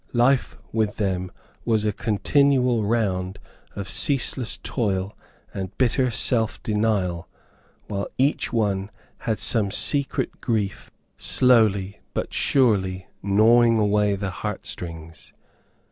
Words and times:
Life 0.13 0.57
with 0.71 0.95
them 0.97 1.31
was 1.63 1.85
a 1.85 1.93
continual 1.93 2.83
round 2.83 3.37
of 3.75 3.87
ceaseless 3.87 4.57
toil 4.57 5.15
and 5.53 5.77
bitter 5.77 6.09
self 6.09 6.59
denial; 6.63 7.27
while 7.87 8.07
each 8.17 8.51
one 8.51 8.89
had 9.27 9.37
some 9.37 9.69
secret 9.69 10.41
grief 10.41 10.89
slowly 11.17 11.99
but 12.15 12.33
surely 12.33 13.09
gnawing 13.21 13.79
away 13.79 14.15
the 14.15 14.31
heart 14.31 14.65
strings. 14.65 15.33